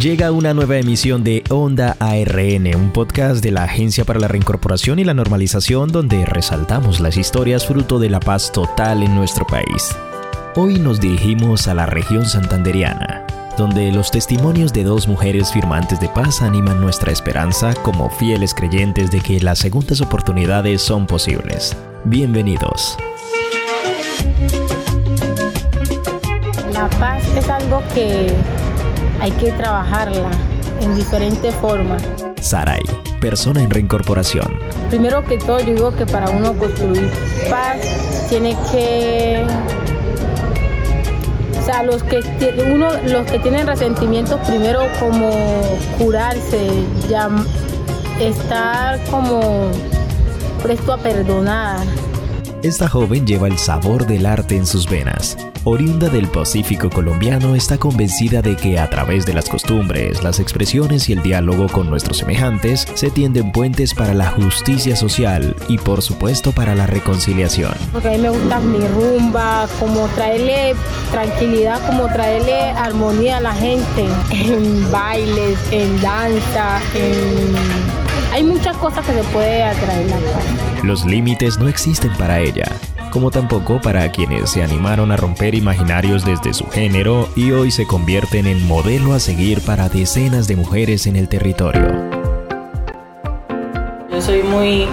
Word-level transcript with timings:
Llega 0.00 0.30
una 0.30 0.52
nueva 0.52 0.76
emisión 0.76 1.24
de 1.24 1.42
Onda 1.48 1.96
ARN, 2.00 2.76
un 2.76 2.92
podcast 2.92 3.42
de 3.42 3.50
la 3.50 3.64
Agencia 3.64 4.04
para 4.04 4.20
la 4.20 4.28
Reincorporación 4.28 4.98
y 4.98 5.04
la 5.04 5.14
Normalización 5.14 5.90
donde 5.90 6.26
resaltamos 6.26 7.00
las 7.00 7.16
historias 7.16 7.66
fruto 7.66 7.98
de 7.98 8.10
la 8.10 8.20
paz 8.20 8.52
total 8.52 9.02
en 9.02 9.14
nuestro 9.14 9.46
país. 9.46 9.96
Hoy 10.54 10.78
nos 10.78 11.00
dirigimos 11.00 11.66
a 11.66 11.74
la 11.74 11.86
región 11.86 12.26
santanderiana, 12.26 13.26
donde 13.56 13.90
los 13.90 14.10
testimonios 14.10 14.74
de 14.74 14.84
dos 14.84 15.08
mujeres 15.08 15.50
firmantes 15.50 15.98
de 15.98 16.10
paz 16.10 16.42
animan 16.42 16.78
nuestra 16.78 17.10
esperanza 17.10 17.72
como 17.82 18.10
fieles 18.10 18.52
creyentes 18.52 19.10
de 19.10 19.20
que 19.20 19.40
las 19.40 19.60
segundas 19.60 20.02
oportunidades 20.02 20.82
son 20.82 21.06
posibles. 21.06 21.74
Bienvenidos. 22.04 22.98
La 26.74 26.90
paz 26.90 27.24
es 27.34 27.48
algo 27.48 27.82
que 27.94 28.34
hay 29.20 29.30
que 29.32 29.52
trabajarla 29.52 30.30
en 30.80 30.94
diferentes 30.94 31.54
formas. 31.56 32.02
Sarai, 32.40 32.82
persona 33.20 33.62
en 33.62 33.70
reincorporación. 33.70 34.58
Primero 34.90 35.24
que 35.24 35.38
todo, 35.38 35.60
yo 35.60 35.74
digo 35.74 35.96
que 35.96 36.06
para 36.06 36.30
uno 36.30 36.52
construir 36.54 37.10
paz 37.50 37.78
tiene 38.28 38.56
que 38.70 39.44
o 41.60 41.68
sea, 41.68 41.82
los 41.82 42.04
que 42.04 42.20
uno, 42.72 42.90
los 43.08 43.28
que 43.28 43.40
tienen 43.40 43.66
resentimientos 43.66 44.38
primero 44.46 44.82
como 45.00 45.30
curarse, 45.98 46.68
ya 47.08 47.28
estar 48.20 49.02
como 49.10 49.72
presto 50.62 50.92
a 50.92 50.98
perdonar. 50.98 51.80
Esta 52.62 52.88
joven 52.88 53.26
lleva 53.26 53.48
el 53.48 53.58
sabor 53.58 54.06
del 54.06 54.26
arte 54.26 54.56
en 54.56 54.66
sus 54.66 54.88
venas 54.88 55.36
oriunda 55.66 56.08
del 56.08 56.28
Pacífico 56.28 56.88
colombiano, 56.90 57.56
está 57.56 57.76
convencida 57.76 58.40
de 58.40 58.54
que 58.54 58.78
a 58.78 58.88
través 58.88 59.26
de 59.26 59.34
las 59.34 59.48
costumbres, 59.48 60.22
las 60.22 60.38
expresiones 60.38 61.08
y 61.08 61.12
el 61.12 61.22
diálogo 61.22 61.66
con 61.66 61.90
nuestros 61.90 62.18
semejantes 62.18 62.86
se 62.94 63.10
tienden 63.10 63.50
puentes 63.50 63.92
para 63.92 64.14
la 64.14 64.30
justicia 64.30 64.94
social 64.94 65.56
y 65.68 65.78
por 65.78 66.02
supuesto 66.02 66.52
para 66.52 66.76
la 66.76 66.86
reconciliación. 66.86 67.72
Porque 67.92 68.08
a 68.08 68.12
mí 68.12 68.18
me 68.18 68.30
gusta 68.30 68.60
mi 68.60 68.86
rumba, 68.86 69.66
como 69.80 70.06
traerle 70.14 70.76
tranquilidad, 71.10 71.84
como 71.84 72.06
traerle 72.06 72.54
armonía 72.54 73.38
a 73.38 73.40
la 73.40 73.54
gente 73.54 74.06
en 74.30 74.92
bailes, 74.92 75.58
en 75.72 76.00
danza, 76.00 76.80
Hay 78.36 78.44
muchas 78.44 78.76
cosas 78.76 79.06
que 79.06 79.14
se 79.14 79.22
puede 79.32 79.64
atraer 79.64 80.10
Los 80.82 81.06
límites 81.06 81.58
no 81.58 81.68
existen 81.68 82.12
para 82.18 82.38
ella 82.38 82.66
como 83.10 83.30
tampoco 83.30 83.80
para 83.80 84.12
quienes 84.12 84.50
se 84.50 84.62
animaron 84.62 85.10
a 85.10 85.16
romper 85.16 85.54
imaginarios 85.54 86.22
desde 86.22 86.52
su 86.52 86.66
género 86.66 87.30
y 87.34 87.52
hoy 87.52 87.70
se 87.70 87.86
convierten 87.86 88.46
en 88.46 88.66
modelo 88.66 89.14
a 89.14 89.20
seguir 89.20 89.62
para 89.62 89.88
decenas 89.88 90.48
de 90.48 90.56
mujeres 90.56 91.06
en 91.06 91.16
el 91.16 91.26
territorio. 91.26 91.94
Yo 94.10 94.20
soy 94.20 94.42
muy, 94.42 94.86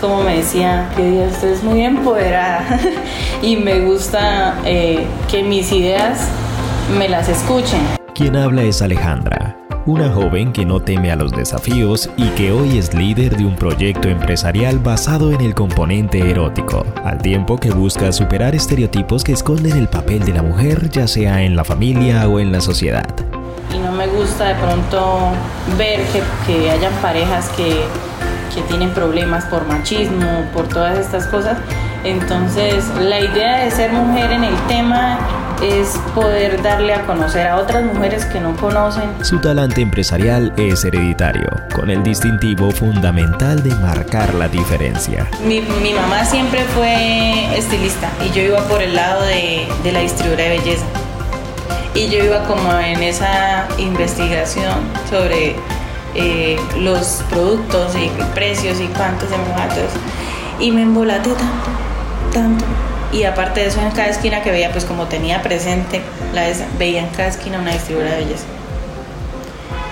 como 0.00 0.24
me 0.24 0.38
decía, 0.38 0.90
que 0.96 1.28
usted 1.30 1.52
es 1.52 1.62
muy 1.62 1.82
empoderada 1.82 2.80
y 3.42 3.54
me 3.54 3.78
gusta 3.84 4.58
eh, 4.64 5.06
que 5.30 5.44
mis 5.44 5.70
ideas 5.70 6.28
me 6.98 7.08
las 7.08 7.28
escuchen. 7.28 7.80
Quien 8.12 8.34
habla 8.34 8.64
es 8.64 8.82
Alejandra, 8.82 9.51
una 9.86 10.10
joven 10.10 10.52
que 10.52 10.64
no 10.64 10.80
teme 10.80 11.10
a 11.10 11.16
los 11.16 11.32
desafíos 11.32 12.08
y 12.16 12.28
que 12.30 12.52
hoy 12.52 12.78
es 12.78 12.94
líder 12.94 13.36
de 13.36 13.44
un 13.44 13.56
proyecto 13.56 14.08
empresarial 14.08 14.78
basado 14.78 15.32
en 15.32 15.40
el 15.40 15.54
componente 15.54 16.30
erótico, 16.30 16.86
al 17.04 17.18
tiempo 17.18 17.56
que 17.58 17.70
busca 17.70 18.12
superar 18.12 18.54
estereotipos 18.54 19.24
que 19.24 19.32
esconden 19.32 19.76
el 19.76 19.88
papel 19.88 20.24
de 20.24 20.34
la 20.34 20.42
mujer, 20.42 20.88
ya 20.90 21.08
sea 21.08 21.42
en 21.42 21.56
la 21.56 21.64
familia 21.64 22.28
o 22.28 22.38
en 22.38 22.52
la 22.52 22.60
sociedad. 22.60 23.06
Y 23.74 23.78
no 23.78 23.90
me 23.90 24.06
gusta 24.06 24.48
de 24.48 24.54
pronto 24.54 25.32
ver 25.76 26.00
que, 26.12 26.22
que 26.46 26.70
hayan 26.70 26.92
parejas 27.02 27.48
que, 27.50 27.82
que 28.54 28.62
tienen 28.68 28.90
problemas 28.90 29.44
por 29.46 29.66
machismo, 29.66 30.44
por 30.52 30.68
todas 30.68 30.98
estas 30.98 31.26
cosas. 31.26 31.58
Entonces, 32.04 32.86
la 33.00 33.20
idea 33.20 33.64
de 33.64 33.70
ser 33.70 33.92
mujer 33.92 34.32
en 34.32 34.44
el 34.44 34.56
tema 34.68 35.18
es 35.62 35.96
poder 36.14 36.60
darle 36.62 36.94
a 36.94 37.06
conocer 37.06 37.46
a 37.46 37.56
otras 37.56 37.84
mujeres 37.84 38.24
que 38.26 38.40
no 38.40 38.56
conocen. 38.56 39.04
Su 39.22 39.38
talante 39.38 39.80
empresarial 39.80 40.52
es 40.56 40.84
hereditario, 40.84 41.48
con 41.72 41.90
el 41.90 42.02
distintivo 42.02 42.70
fundamental 42.72 43.62
de 43.62 43.74
marcar 43.76 44.34
la 44.34 44.48
diferencia. 44.48 45.28
Mi, 45.46 45.60
mi 45.60 45.94
mamá 45.94 46.24
siempre 46.24 46.64
fue 46.74 47.56
estilista 47.56 48.10
y 48.24 48.30
yo 48.36 48.42
iba 48.42 48.60
por 48.68 48.82
el 48.82 48.94
lado 48.94 49.22
de, 49.22 49.68
de 49.84 49.92
la 49.92 50.00
distribuidora 50.00 50.44
de 50.44 50.58
belleza. 50.58 50.84
Y 51.94 52.08
yo 52.08 52.24
iba 52.24 52.42
como 52.44 52.72
en 52.78 53.02
esa 53.02 53.68
investigación 53.78 54.80
sobre 55.08 55.56
eh, 56.14 56.58
los 56.78 57.22
productos 57.30 57.94
y 57.94 58.10
precios 58.34 58.80
y 58.80 58.86
cuántos 58.86 59.30
de 59.30 59.36
Y 60.58 60.70
me 60.72 60.82
embolaté 60.82 61.30
tanto, 61.30 61.70
tanto 62.32 62.64
y 63.12 63.24
aparte 63.24 63.60
de 63.60 63.66
eso 63.66 63.80
en 63.80 63.90
cada 63.90 64.08
esquina 64.08 64.42
que 64.42 64.50
veía, 64.50 64.72
pues 64.72 64.84
como 64.84 65.06
tenía 65.06 65.42
presente, 65.42 66.00
la 66.32 66.44
veía 66.78 67.00
en 67.00 67.08
cada 67.08 67.28
esquina 67.28 67.58
una 67.58 67.72
distribuidora 67.72 68.16
de 68.16 68.24
belleza. 68.24 68.44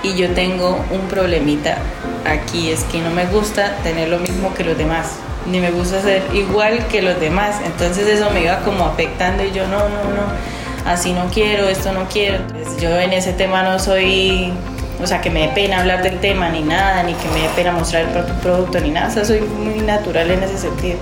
Y 0.02 0.14
yo 0.14 0.30
tengo 0.30 0.82
un 0.90 1.00
problemita 1.08 1.76
aquí, 2.24 2.70
es 2.70 2.84
que 2.84 3.00
no 3.00 3.10
me 3.10 3.26
gusta 3.26 3.76
tener 3.82 4.08
lo 4.08 4.18
mismo 4.18 4.54
que 4.54 4.64
los 4.64 4.78
demás, 4.78 5.08
ni 5.46 5.60
me 5.60 5.70
gusta 5.70 6.00
ser 6.00 6.22
igual 6.32 6.86
que 6.88 7.02
los 7.02 7.20
demás, 7.20 7.56
entonces 7.64 8.08
eso 8.08 8.30
me 8.30 8.42
iba 8.42 8.60
como 8.60 8.86
afectando 8.86 9.44
y 9.44 9.52
yo 9.52 9.66
no, 9.66 9.78
no, 9.78 10.04
no, 10.04 10.90
así 10.90 11.12
no 11.12 11.26
quiero, 11.26 11.68
esto 11.68 11.92
no 11.92 12.08
quiero. 12.08 12.38
Yo 12.80 12.98
en 12.98 13.12
ese 13.12 13.34
tema 13.34 13.62
no 13.62 13.78
soy 13.78 14.54
o 15.02 15.06
sea, 15.06 15.20
que 15.20 15.30
me 15.30 15.40
dé 15.40 15.48
pena 15.48 15.80
hablar 15.80 16.02
del 16.02 16.18
tema 16.20 16.50
ni 16.50 16.60
nada, 16.60 17.02
ni 17.02 17.14
que 17.14 17.28
me 17.28 17.40
dé 17.40 17.48
pena 17.56 17.72
mostrar 17.72 18.02
el 18.02 18.08
propio 18.08 18.34
producto 18.34 18.80
ni 18.80 18.90
nada, 18.90 19.08
o 19.08 19.10
sea, 19.10 19.24
soy 19.24 19.40
muy 19.40 19.80
natural 19.80 20.30
en 20.30 20.42
ese 20.42 20.58
sentido. 20.58 20.98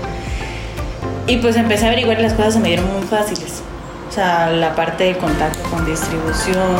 Y 1.29 1.37
pues 1.37 1.55
empecé 1.55 1.85
a 1.85 1.89
averiguar 1.89 2.19
y 2.19 2.23
las 2.23 2.33
cosas 2.33 2.55
se 2.55 2.59
me 2.59 2.69
dieron 2.69 2.91
muy 2.91 3.03
fáciles. 3.03 3.61
O 4.09 4.11
sea, 4.11 4.49
la 4.49 4.73
parte 4.73 5.03
de 5.03 5.17
contacto 5.17 5.61
con 5.69 5.85
distribución, 5.85 6.75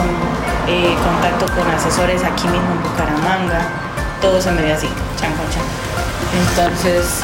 eh, 0.68 0.96
contacto 1.04 1.46
con 1.54 1.70
asesores 1.72 2.24
aquí 2.24 2.48
mismo 2.48 2.72
en 2.72 2.82
Bucaramanga, 2.82 3.62
todo 4.20 4.42
se 4.42 4.52
me 4.52 4.64
dio 4.64 4.74
así, 4.74 4.88
chan 5.20 5.32
con 5.34 5.48
chan. 5.52 5.64
Entonces, 6.50 7.22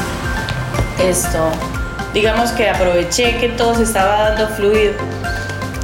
esto, 1.02 1.50
digamos 2.14 2.52
que 2.52 2.70
aproveché 2.70 3.36
que 3.38 3.48
todo 3.48 3.74
se 3.74 3.82
estaba 3.82 4.30
dando 4.30 4.48
fluido 4.54 4.92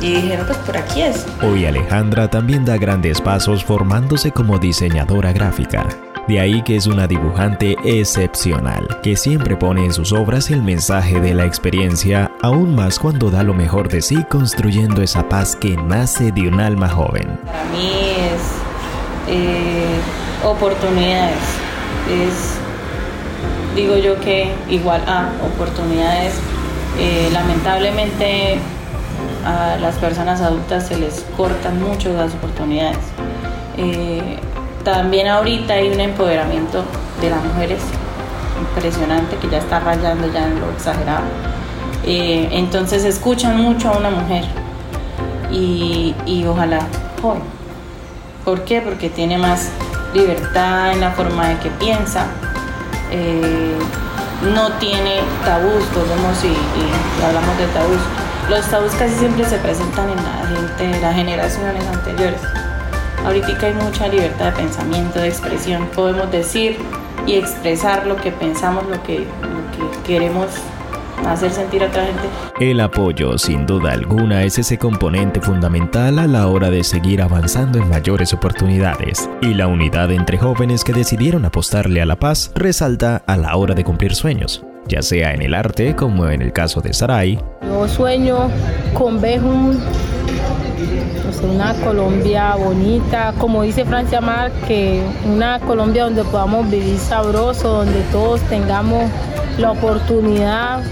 y 0.01 0.15
dijeron, 0.15 0.47
pues 0.47 0.59
por 0.59 0.77
aquí 0.77 1.03
es. 1.03 1.27
Hoy 1.43 1.67
Alejandra 1.67 2.29
también 2.29 2.65
da 2.65 2.77
grandes 2.77 3.21
pasos 3.21 3.65
formándose 3.65 4.31
como 4.31 4.59
diseñadora 4.59 5.33
gráfica. 5.33 5.89
De 6.29 6.39
ahí 6.39 6.63
que 6.63 6.77
es 6.77 6.87
una 6.87 7.09
dibujante 7.09 7.77
excepcional, 7.85 8.87
que 9.03 9.17
siempre 9.17 9.57
pone 9.57 9.85
en 9.85 9.93
sus 9.93 10.13
obras 10.13 10.53
el 10.53 10.63
mensaje 10.63 11.21
de 11.21 11.35
la 11.35 11.45
experiencia, 11.45 12.31
aún 12.43 12.77
más 12.77 13.01
cuando 13.01 13.29
da 13.29 13.43
lo 13.43 13.55
mejor 13.55 13.89
de 13.89 14.01
sí 14.03 14.23
construyendo 14.31 15.03
esa 15.03 15.29
paz 15.29 15.57
que 15.57 15.77
nace 15.77 16.31
de 16.31 16.47
un 16.47 16.61
alma 16.61 16.89
joven. 16.89 17.41
Para 17.45 17.65
mí 17.65 17.91
es 17.91 19.35
eh, 19.35 19.99
oportunidades, 20.45 21.39
es, 22.09 22.55
digo 23.75 23.97
yo 23.97 24.21
que 24.21 24.53
igual 24.71 25.03
a 25.09 25.33
oportunidades, 25.45 26.35
eh, 27.01 27.31
lamentablemente 27.33 28.61
a 29.45 29.77
las 29.81 29.97
personas 29.97 30.41
adultas 30.41 30.87
se 30.87 30.97
les 30.99 31.25
cortan 31.37 31.83
mucho 31.83 32.13
las 32.13 32.33
oportunidades. 32.33 32.99
Eh, 33.77 34.39
también 34.85 35.29
ahorita 35.29 35.75
hay 35.75 35.91
un 35.91 36.01
empoderamiento 36.01 36.85
de 37.21 37.31
las 37.31 37.45
mujeres 37.45 37.81
impresionante 38.61 39.37
que 39.37 39.49
ya 39.49 39.59
está 39.59 39.81
rayando 39.81 40.31
ya 40.33 40.47
en 40.47 40.61
lo 40.61 40.71
exagerado. 40.71 41.25
Eh, 42.05 42.49
entonces 42.53 43.05
escuchan 43.05 43.57
mucho 43.57 43.91
a 43.91 43.99
una 43.99 44.11
mujer 44.11 44.45
y, 45.51 46.45
ojalá 46.49 46.81
joven. 47.21 47.43
¿Por 48.45 48.65
qué? 48.65 48.81
Porque 48.81 49.09
tiene 49.09 49.39
más 49.39 49.69
libertad 50.15 50.93
en 50.93 51.01
la 51.01 51.13
forma 51.13 51.49
de 51.49 51.59
que 51.59 51.71
piensa, 51.71 52.27
eh, 53.11 53.77
no 54.55 54.73
tiene 54.73 55.21
tabús, 55.45 55.85
volvemos 55.95 56.43
y, 56.43 56.49
y, 56.49 57.25
hablamos 57.25 57.57
de 57.59 57.67
tabús. 57.67 58.01
Los 58.51 58.67
tabús 58.67 58.93
casi 58.99 59.15
siempre 59.15 59.45
se 59.45 59.59
presentan 59.59 60.09
en 60.11 60.17
la 60.17 60.47
gente, 60.49 61.01
las 61.01 61.15
generaciones 61.15 61.87
anteriores. 61.87 62.41
Ahorita 63.25 63.67
hay 63.67 63.75
mucha 63.75 64.09
libertad 64.09 64.47
de 64.47 64.63
pensamiento, 64.63 65.21
de 65.21 65.29
expresión. 65.29 65.87
Podemos 65.95 66.31
decir 66.33 66.77
y 67.27 67.35
expresar 67.35 68.07
lo 68.07 68.17
que 68.17 68.33
pensamos, 68.33 68.85
lo 68.89 69.01
que, 69.05 69.25
queremos 70.05 70.49
hacer 71.27 71.53
sentir 71.53 71.85
a 71.85 71.87
otra 71.87 72.05
gente. 72.05 72.23
El 72.59 72.81
apoyo, 72.81 73.39
sin 73.39 73.65
duda 73.65 73.93
alguna, 73.93 74.43
es 74.43 74.59
ese 74.59 74.77
componente 74.77 75.41
fundamental 75.41 76.19
a 76.19 76.27
la 76.27 76.49
hora 76.49 76.69
de 76.71 76.83
seguir 76.83 77.23
avanzando 77.23 77.79
en 77.79 77.89
mayores 77.89 78.35
oportunidades. 78.35 79.31
Y 79.41 79.55
la 79.55 79.69
unidad 79.69 80.11
entre 80.11 80.39
jóvenes 80.39 80.83
que 80.83 80.93
decidieron 80.93 81.45
apostarle 81.45 82.03
a 82.03 82.07
la 82.07 82.17
paz 82.17 82.51
resalta 82.57 83.23
a 83.27 83.37
la 83.37 83.55
hora 83.55 83.75
de 83.75 83.85
cumplir 83.85 84.17
sueños, 84.17 84.65
ya 84.89 85.01
sea 85.01 85.33
en 85.33 85.43
el 85.43 85.55
arte 85.55 85.95
como 85.95 86.29
en 86.29 86.43
el 86.43 86.53
caso 86.53 86.81
de 86.81 86.93
Sarai. 86.93 87.39
Yo 87.63 87.87
sueño 87.87 88.51
con 88.95 89.21
ver 89.21 89.45
un 89.45 89.79
pues, 91.23 91.41
una 91.43 91.75
Colombia 91.75 92.55
bonita, 92.57 93.35
como 93.39 93.63
dice 93.63 93.85
Francia 93.85 94.21
Mar, 94.21 94.51
que 94.67 95.03
una 95.25 95.61
Colombia 95.61 96.05
donde 96.05 96.25
podamos 96.25 96.71
vivir 96.71 96.99
sabroso, 96.99 97.69
donde 97.85 98.01
todos 98.13 98.41
tengamos 98.43 99.11
la 99.59 99.73
oportunidad 99.73 100.83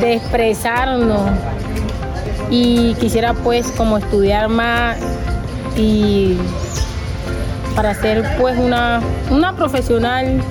de 0.00 0.14
expresarnos. 0.14 1.30
Y 2.50 2.94
quisiera 2.94 3.32
pues 3.32 3.70
como 3.72 3.98
estudiar 3.98 4.48
más 4.48 4.98
y 5.76 6.36
para 7.74 7.94
ser 7.94 8.24
pues 8.38 8.58
una, 8.58 9.00
una 9.30 9.56
profesional 9.56 10.42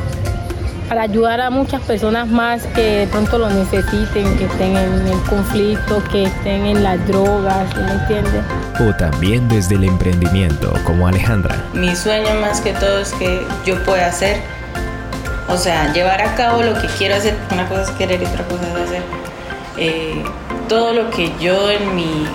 para 0.92 1.04
ayudar 1.04 1.40
a 1.40 1.50
muchas 1.50 1.82
personas 1.84 2.28
más 2.28 2.64
que 2.76 2.82
de 2.82 3.08
pronto 3.08 3.38
lo 3.38 3.50
necesiten, 3.50 4.38
que 4.38 4.44
estén 4.44 4.76
en 4.76 5.08
el 5.08 5.22
conflicto, 5.22 6.04
que 6.12 6.24
estén 6.24 6.66
en 6.66 6.84
las 6.84 7.08
drogas, 7.08 7.74
¿me 7.78 7.94
entiendes? 7.94 8.44
O 8.78 8.94
también 8.98 9.48
desde 9.48 9.76
el 9.76 9.86
emprendimiento, 9.86 10.74
como 10.84 11.08
Alejandra. 11.08 11.56
Mi 11.74 11.96
sueño 11.96 12.36
más 12.42 12.60
que 12.60 12.74
todo 12.74 13.00
es 13.00 13.14
que 13.14 13.42
yo 13.66 13.82
pueda 13.86 14.08
hacer, 14.08 14.42
o 15.48 15.56
sea, 15.56 15.94
llevar 15.94 16.22
a 16.22 16.36
cabo 16.36 16.62
lo 16.62 16.74
que 16.74 16.88
quiero 16.98 17.16
hacer. 17.16 17.38
Una 17.54 17.70
cosa 17.70 17.84
es 17.84 17.92
querer 17.92 18.22
y 18.22 18.26
otra 18.26 18.44
cosa 18.44 18.68
es 18.68 18.90
hacer. 18.90 19.04
Eh, 19.78 20.22
todo 20.68 20.92
lo 20.92 21.10
que 21.10 21.32
yo 21.40 21.72
en 21.72 21.96
mi 21.96 22.28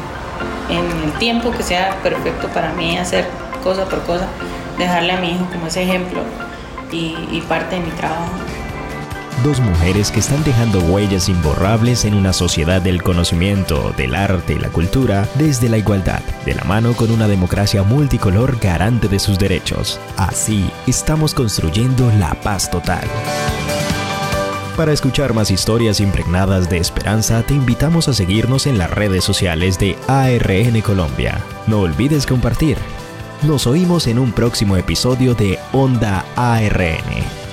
en 0.71 1.03
el 1.05 1.13
tiempo 1.19 1.51
que 1.51 1.63
sea 1.63 1.95
perfecto 2.03 2.49
para 2.49 2.73
mí 2.73 2.97
hacer 2.97 3.27
cosa 3.63 3.85
por 3.85 4.03
cosa, 4.05 4.25
dejarle 4.79 5.13
a 5.13 5.21
mi 5.21 5.33
hijo 5.33 5.45
como 5.53 5.67
ese 5.67 5.83
ejemplo 5.83 6.23
y, 6.93 7.41
parte 7.49 7.77
de 7.77 7.83
mi 7.83 7.91
trabajo. 7.93 8.33
Dos 9.45 9.61
mujeres 9.61 10.11
que 10.11 10.21
están 10.21 10.43
dejando 10.45 10.81
huellas 10.81 11.29
imborrables 11.29 12.05
en 12.05 12.15
una 12.15 12.33
sociedad 12.33 12.81
del 12.81 13.03
conocimiento, 13.03 13.93
del 13.97 14.15
arte 14.15 14.55
y 14.55 14.59
la 14.59 14.71
cultura 14.71 15.29
desde 15.35 15.69
la 15.69 15.77
igualdad, 15.77 16.21
de 16.45 16.55
la 16.55 16.65
mano 16.65 16.95
con 16.95 17.11
una 17.11 17.29
democracia 17.29 17.83
multicolor 17.83 18.59
garante 18.59 19.09
de 19.09 19.19
sus 19.19 19.39
derechos. 19.39 20.01
Así 20.17 20.71
estamos 20.87 21.35
construyendo 21.35 22.11
la 22.19 22.35
paz 22.41 22.71
total. 22.71 23.07
Para 24.77 24.93
escuchar 24.93 25.33
más 25.33 25.51
historias 25.51 26.01
impregnadas 26.01 26.69
de 26.69 26.77
esperanza, 26.77 27.43
te 27.43 27.55
invitamos 27.55 28.09
a 28.09 28.13
seguirnos 28.13 28.67
en 28.67 28.77
las 28.77 28.91
redes 28.91 29.25
sociales 29.25 29.79
de 29.79 29.97
ARN 30.07 30.81
Colombia. 30.83 31.43
No 31.67 31.81
olvides 31.81 32.27
compartir. 32.27 32.77
Nos 33.43 33.67
oímos 33.67 34.07
en 34.07 34.19
un 34.19 34.33
próximo 34.33 34.77
episodio 34.77 35.35
de 35.35 35.59
Onda 35.73 36.25
ARN. 36.37 37.46